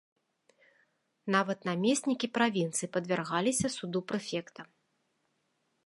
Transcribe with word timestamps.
Нават 1.35 1.59
намеснікі 1.69 2.27
правінцый 2.39 2.87
падвяргаліся 2.97 3.67
суду 3.77 3.99
прэфекта. 4.13 4.61